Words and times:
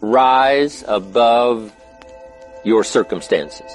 rise 0.00 0.82
above 0.88 1.74
your 2.64 2.84
circumstances. 2.84 3.70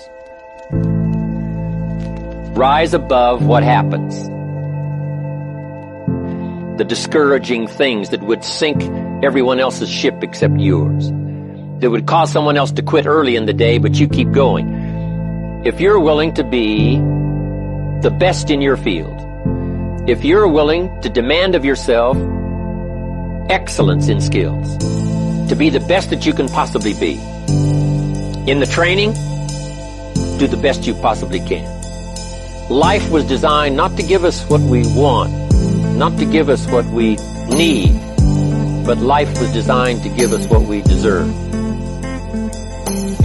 Rise 2.57 2.93
above 2.93 3.45
what 3.45 3.63
happens. 3.63 4.27
The 6.77 6.85
discouraging 6.85 7.67
things 7.67 8.09
that 8.09 8.21
would 8.23 8.43
sink 8.43 8.81
everyone 9.23 9.59
else's 9.59 9.89
ship 9.89 10.15
except 10.23 10.57
yours. 10.59 11.09
That 11.79 11.91
would 11.91 12.07
cause 12.07 12.31
someone 12.31 12.57
else 12.57 12.71
to 12.73 12.81
quit 12.81 13.05
early 13.05 13.35
in 13.35 13.45
the 13.45 13.53
day, 13.53 13.77
but 13.77 13.95
you 13.95 14.07
keep 14.07 14.31
going. 14.31 15.63
If 15.65 15.79
you're 15.79 15.99
willing 15.99 16.33
to 16.35 16.43
be 16.43 16.97
the 18.01 18.15
best 18.19 18.49
in 18.49 18.61
your 18.61 18.77
field, 18.77 19.19
if 20.09 20.23
you're 20.23 20.47
willing 20.47 21.01
to 21.01 21.09
demand 21.09 21.55
of 21.55 21.65
yourself 21.65 22.17
excellence 23.49 24.07
in 24.07 24.21
skills, 24.21 24.77
to 25.49 25.55
be 25.55 25.69
the 25.69 25.79
best 25.79 26.09
that 26.09 26.25
you 26.25 26.33
can 26.33 26.47
possibly 26.47 26.93
be, 26.93 27.13
in 28.49 28.59
the 28.59 28.65
training, 28.65 29.13
do 30.37 30.47
the 30.47 30.59
best 30.61 30.85
you 30.85 30.93
possibly 30.95 31.39
can. 31.39 31.65
Life 32.69 33.09
was 33.11 33.25
designed 33.25 33.75
not 33.75 33.95
to 33.97 34.03
give 34.03 34.23
us 34.23 34.47
what 34.49 34.61
we 34.61 34.83
want, 34.95 35.31
not 35.97 36.17
to 36.17 36.25
give 36.25 36.49
us 36.49 36.65
what 36.67 36.85
we 36.85 37.15
need, 37.47 37.93
but 38.85 38.97
life 38.97 39.29
was 39.39 39.51
designed 39.53 40.03
to 40.03 40.09
give 40.09 40.33
us 40.33 40.47
what 40.47 40.63
we 40.63 40.81
deserve. 40.81 41.29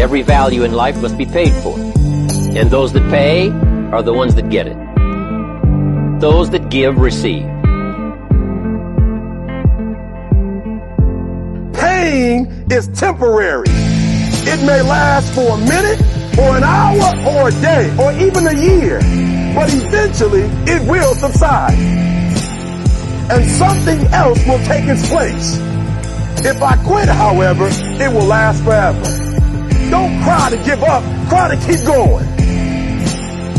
Every 0.01 0.23
value 0.23 0.65
in 0.65 0.73
life 0.73 1.01
must 1.03 1.19
be 1.19 1.27
paid 1.27 1.53
for. 1.63 1.79
And 1.79 2.71
those 2.71 2.93
that 2.95 3.09
pay 3.11 3.51
are 3.93 4.03
the 4.03 4.15
ones 4.15 4.35
that 4.37 4.49
get 4.49 4.67
it. 4.67 4.77
Those 6.21 6.51
that 6.51 6.71
give 6.71 6.97
receive. 6.97 7.60
Is 12.11 12.89
temporary. 12.89 13.69
It 13.69 14.67
may 14.67 14.83
last 14.83 15.33
for 15.33 15.55
a 15.55 15.59
minute 15.59 16.01
or 16.37 16.57
an 16.57 16.65
hour 16.65 17.15
or 17.25 17.49
a 17.51 17.53
day 17.53 17.89
or 18.03 18.11
even 18.11 18.49
a 18.49 18.53
year, 18.53 18.99
but 19.55 19.73
eventually 19.73 20.43
it 20.67 20.83
will 20.91 21.15
subside. 21.15 21.79
And 23.31 23.49
something 23.53 24.01
else 24.09 24.45
will 24.45 24.59
take 24.65 24.89
its 24.89 25.09
place. 25.09 25.59
If 26.45 26.61
I 26.61 26.83
quit, 26.85 27.09
however, 27.09 27.69
it 27.71 28.13
will 28.13 28.27
last 28.27 28.65
forever. 28.65 29.05
Don't 29.89 30.21
cry 30.25 30.51
to 30.51 30.57
give 30.65 30.83
up, 30.83 31.05
cry 31.29 31.55
to 31.55 31.65
keep 31.65 31.87
going. 31.87 32.27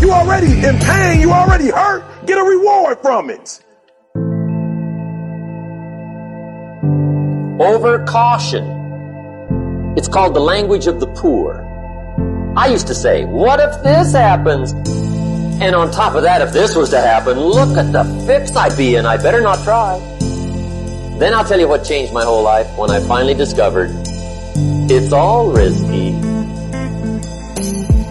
You 0.02 0.12
already 0.12 0.52
in 0.68 0.78
pain, 0.78 1.22
you 1.22 1.32
already 1.32 1.70
hurt, 1.70 2.04
get 2.26 2.38
a 2.38 2.44
reward 2.44 3.00
from 3.00 3.30
it. 3.30 3.64
Over 7.62 8.04
caution. 8.06 8.66
It's 9.96 10.08
called 10.08 10.34
the 10.34 10.40
language 10.40 10.88
of 10.88 11.00
the 11.00 11.06
poor. 11.06 11.64
I 12.58 12.66
used 12.66 12.88
to 12.88 12.96
say, 12.96 13.24
what 13.24 13.60
if 13.60 13.84
this 13.84 14.14
happens? 14.14 14.74
And 15.62 15.76
on 15.76 15.92
top 15.92 16.16
of 16.16 16.24
that, 16.24 16.42
if 16.42 16.52
this 16.54 16.76
was 16.76 16.90
to 16.90 17.00
happen, 17.00 17.40
look 17.40 17.78
at 17.78 17.92
the 17.92 18.04
fix 18.26 18.56
I'd 18.56 18.76
be 18.76 18.96
in. 18.96 19.06
I 19.06 19.18
better 19.18 19.42
not 19.42 19.64
try. 19.64 20.00
Then 21.20 21.36
I'll 21.36 21.46
tell 21.46 21.60
you 21.60 21.68
what 21.68 21.84
changed 21.84 22.12
my 22.12 22.24
whole 22.24 22.42
life 22.42 22.66
when 22.80 22.90
I 22.90 23.00
finally 23.02 23.36
discovered 23.36 23.92
it's 24.90 25.14
all 25.14 25.52
risky. 25.52 26.14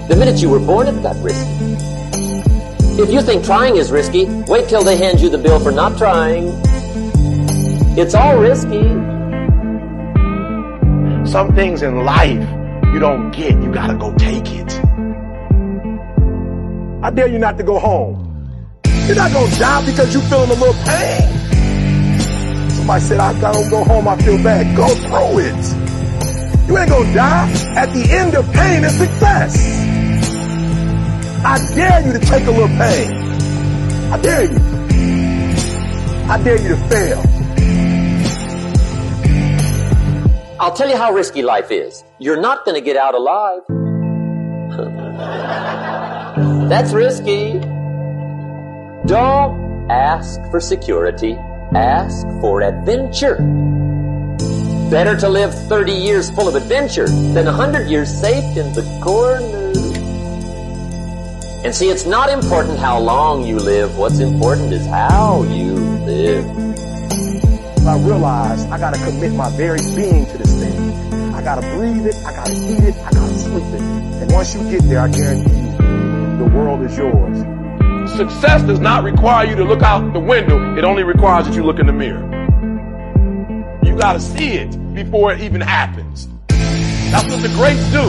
The 0.06 0.14
minute 0.16 0.40
you 0.40 0.48
were 0.48 0.60
born, 0.60 0.86
it 0.86 1.02
got 1.02 1.16
risky. 1.20 1.74
If 3.02 3.10
you 3.10 3.20
think 3.20 3.44
trying 3.44 3.78
is 3.78 3.90
risky, 3.90 4.26
wait 4.46 4.68
till 4.68 4.84
they 4.84 4.96
hand 4.96 5.20
you 5.20 5.28
the 5.28 5.38
bill 5.38 5.58
for 5.58 5.72
not 5.72 5.98
trying. 5.98 6.52
It's 7.98 8.14
all 8.14 8.38
risky. 8.38 9.19
Some 11.30 11.54
things 11.54 11.80
in 11.82 12.04
life 12.04 12.40
you 12.92 12.98
don't 12.98 13.30
get, 13.30 13.52
you 13.62 13.72
gotta 13.72 13.94
go 13.94 14.12
take 14.16 14.50
it. 14.50 14.72
I 17.04 17.10
dare 17.10 17.28
you 17.28 17.38
not 17.38 17.56
to 17.58 17.62
go 17.62 17.78
home. 17.78 18.50
You're 19.06 19.14
not 19.14 19.32
gonna 19.32 19.56
die 19.56 19.86
because 19.86 20.12
you 20.12 20.20
feeling 20.22 20.50
a 20.50 20.54
little 20.54 20.74
pain. 20.82 22.70
Somebody 22.70 23.04
said, 23.04 23.20
I 23.20 23.40
gotta 23.40 23.70
go 23.70 23.84
home, 23.84 24.08
I 24.08 24.20
feel 24.20 24.42
bad. 24.42 24.76
Go 24.76 24.88
through 24.88 25.38
it. 25.38 26.66
You 26.66 26.76
ain't 26.76 26.90
gonna 26.90 27.14
die. 27.14 27.52
At 27.76 27.94
the 27.94 28.10
end 28.10 28.34
of 28.34 28.52
pain 28.52 28.82
is 28.82 28.98
success. 28.98 29.56
I 31.44 31.58
dare 31.76 32.06
you 32.08 32.12
to 32.12 32.18
take 32.18 32.44
a 32.48 32.50
little 32.50 32.66
pain. 32.66 33.12
I 34.12 34.18
dare 34.20 34.44
you. 34.46 34.58
I 36.28 36.42
dare 36.42 36.60
you 36.60 36.70
to 36.70 36.88
fail. 36.88 37.39
I'll 40.60 40.74
tell 40.74 40.90
you 40.90 40.96
how 40.96 41.14
risky 41.14 41.40
life 41.40 41.70
is. 41.70 42.04
You're 42.18 42.38
not 42.38 42.66
going 42.66 42.74
to 42.74 42.82
get 42.82 42.94
out 42.94 43.14
alive. 43.14 43.62
That's 46.68 46.92
risky. 46.92 47.52
Don't 49.06 49.90
ask 49.90 50.38
for 50.50 50.60
security. 50.60 51.32
Ask 51.74 52.26
for 52.42 52.60
adventure. 52.60 53.36
Better 54.90 55.16
to 55.20 55.30
live 55.30 55.54
30 55.70 55.92
years 55.92 56.30
full 56.30 56.46
of 56.46 56.54
adventure 56.54 57.08
than 57.08 57.46
100 57.46 57.88
years 57.88 58.14
safe 58.14 58.44
in 58.58 58.70
the 58.74 58.82
corner. 59.02 59.72
And 61.64 61.74
see, 61.74 61.88
it's 61.88 62.04
not 62.04 62.28
important 62.28 62.78
how 62.78 63.00
long 63.00 63.46
you 63.46 63.56
live. 63.56 63.96
What's 63.96 64.18
important 64.18 64.74
is 64.74 64.84
how 64.84 65.42
you 65.44 65.72
live. 66.04 66.69
I 67.90 67.98
realized 67.98 68.68
I 68.68 68.78
gotta 68.78 69.04
commit 69.04 69.32
my 69.32 69.50
very 69.56 69.80
being 69.96 70.24
to 70.24 70.38
this 70.38 70.54
thing. 70.60 71.34
I 71.34 71.42
gotta 71.42 71.62
breathe 71.76 72.06
it, 72.06 72.14
I 72.24 72.32
gotta 72.32 72.52
eat 72.52 72.84
it, 72.84 72.94
I 72.94 73.10
gotta 73.10 73.36
sleep 73.36 73.64
it. 73.64 73.80
And 73.80 74.30
once 74.32 74.54
you 74.54 74.62
get 74.70 74.82
there, 74.84 75.00
I 75.00 75.08
guarantee 75.08 75.50
you, 75.50 76.38
the 76.38 76.52
world 76.54 76.82
is 76.82 76.96
yours. 76.96 77.36
Success 78.16 78.62
does 78.62 78.78
not 78.78 79.02
require 79.02 79.44
you 79.44 79.56
to 79.56 79.64
look 79.64 79.82
out 79.82 80.12
the 80.12 80.20
window. 80.20 80.76
It 80.78 80.84
only 80.84 81.02
requires 81.02 81.48
that 81.48 81.56
you 81.56 81.64
look 81.64 81.80
in 81.80 81.86
the 81.86 81.92
mirror. 81.92 82.22
You 83.82 83.96
gotta 83.96 84.20
see 84.20 84.52
it 84.52 84.70
before 84.94 85.32
it 85.32 85.40
even 85.40 85.60
happens. 85.60 86.28
That's 86.46 87.28
what 87.28 87.42
the 87.42 87.48
greats 87.56 87.90
do. 87.90 88.08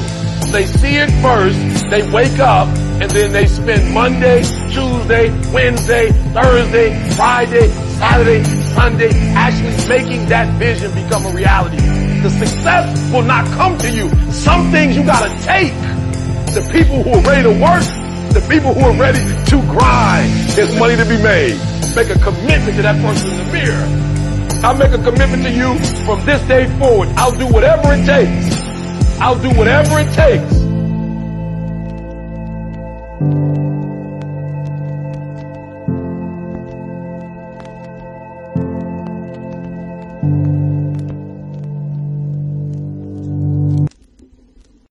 They 0.51 0.67
see 0.67 0.97
it 0.97 1.09
first, 1.23 1.89
they 1.89 2.07
wake 2.11 2.37
up, 2.37 2.67
and 2.67 3.09
then 3.09 3.31
they 3.31 3.47
spend 3.47 3.95
Monday, 3.95 4.43
Tuesday, 4.71 5.31
Wednesday, 5.51 6.11
Thursday, 6.33 7.15
Friday, 7.15 7.69
Saturday, 7.97 8.60
Sunday 8.73 9.11
actually 9.35 9.87
making 9.87 10.29
that 10.29 10.47
vision 10.57 10.91
become 10.93 11.25
a 11.25 11.31
reality. 11.31 11.77
The 12.21 12.29
success 12.29 13.11
will 13.11 13.23
not 13.23 13.45
come 13.57 13.77
to 13.79 13.89
you. 13.91 14.09
Some 14.31 14.71
things 14.71 14.95
you 14.95 15.03
gotta 15.03 15.29
take. 15.43 15.73
The 16.53 16.67
people 16.71 17.03
who 17.03 17.11
are 17.19 17.21
ready 17.21 17.43
to 17.43 17.55
work, 17.61 17.83
the 18.33 18.45
people 18.49 18.73
who 18.73 18.81
are 18.81 18.97
ready 18.97 19.19
to 19.19 19.57
grind, 19.67 20.31
there's 20.55 20.77
money 20.77 20.95
to 20.95 21.05
be 21.05 21.17
made. 21.21 21.57
Make 21.95 22.09
a 22.09 22.19
commitment 22.19 22.75
to 22.77 22.81
that 22.83 23.01
person 23.01 23.31
in 23.31 23.37
the 23.45 23.51
mirror. 23.51 23.87
I'll 24.63 24.77
make 24.77 24.91
a 24.91 25.01
commitment 25.03 25.43
to 25.43 25.51
you 25.51 25.77
from 26.05 26.25
this 26.25 26.41
day 26.47 26.67
forward. 26.77 27.09
I'll 27.17 27.37
do 27.37 27.47
whatever 27.47 27.93
it 27.93 28.05
takes. 28.05 28.61
I'll 29.19 29.39
do 29.39 29.49
whatever 29.57 29.99
it 29.99 30.13
takes 30.13 30.60